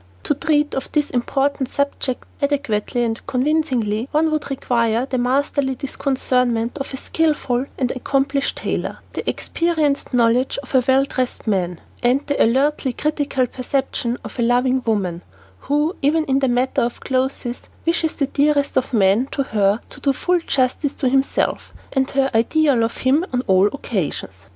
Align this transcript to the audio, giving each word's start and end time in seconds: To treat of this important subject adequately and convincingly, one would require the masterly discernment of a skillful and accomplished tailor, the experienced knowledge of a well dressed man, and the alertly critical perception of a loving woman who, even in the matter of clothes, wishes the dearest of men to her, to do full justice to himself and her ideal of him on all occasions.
To 0.23 0.33
treat 0.33 0.73
of 0.73 0.91
this 0.93 1.11
important 1.11 1.69
subject 1.69 2.25
adequately 2.41 3.03
and 3.03 3.23
convincingly, 3.27 4.09
one 4.11 4.31
would 4.31 4.49
require 4.49 5.05
the 5.05 5.19
masterly 5.19 5.75
discernment 5.75 6.79
of 6.79 6.91
a 6.91 6.97
skillful 6.97 7.67
and 7.77 7.91
accomplished 7.91 8.55
tailor, 8.57 8.97
the 9.13 9.29
experienced 9.29 10.11
knowledge 10.11 10.57
of 10.63 10.73
a 10.73 10.83
well 10.87 11.03
dressed 11.03 11.45
man, 11.45 11.79
and 12.01 12.25
the 12.25 12.43
alertly 12.43 12.93
critical 12.93 13.45
perception 13.45 14.17
of 14.23 14.39
a 14.39 14.41
loving 14.41 14.81
woman 14.87 15.21
who, 15.59 15.95
even 16.01 16.25
in 16.25 16.39
the 16.39 16.47
matter 16.47 16.81
of 16.81 17.01
clothes, 17.01 17.45
wishes 17.85 18.15
the 18.15 18.25
dearest 18.25 18.77
of 18.79 18.93
men 18.93 19.27
to 19.29 19.43
her, 19.43 19.81
to 19.91 20.01
do 20.01 20.13
full 20.13 20.39
justice 20.39 20.95
to 20.95 21.09
himself 21.09 21.73
and 21.93 22.09
her 22.09 22.31
ideal 22.33 22.83
of 22.83 22.97
him 22.97 23.23
on 23.31 23.41
all 23.45 23.67
occasions. 23.67 24.47